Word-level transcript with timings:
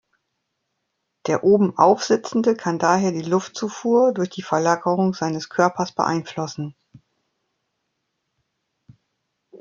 Der 1.27 1.43
obenauf 1.43 2.01
Sitzende 2.03 2.55
kann 2.55 2.79
daher 2.79 3.11
die 3.11 3.21
Luftzufuhr 3.21 4.15
durch 4.15 4.31
die 4.31 4.41
Verlagerung 4.41 5.13
seines 5.13 5.47
Körpers 5.47 5.91
beeinflussen. 5.91 6.75